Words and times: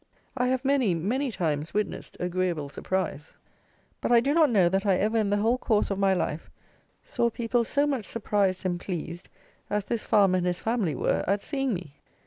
I 0.35 0.47
have 0.47 0.65
many, 0.65 0.95
many 0.95 1.31
times 1.31 1.75
witnessed 1.75 2.17
agreeable 2.19 2.69
surprise; 2.69 3.37
but 4.01 4.11
I 4.11 4.19
do 4.19 4.33
not 4.33 4.49
know, 4.49 4.67
that 4.67 4.83
I 4.83 4.95
ever 4.95 5.19
in 5.19 5.29
the 5.29 5.37
whole 5.37 5.59
course 5.59 5.91
of 5.91 5.99
my 5.99 6.11
life, 6.11 6.49
saw 7.03 7.29
people 7.29 7.63
so 7.63 7.85
much 7.85 8.05
surprised 8.05 8.65
and 8.65 8.79
pleased 8.79 9.29
as 9.69 9.85
this 9.85 10.03
farmer 10.03 10.37
and 10.39 10.47
his 10.47 10.57
family 10.57 10.95
were 10.95 11.23
at 11.27 11.43
seeing 11.43 11.71
me. 11.75 11.99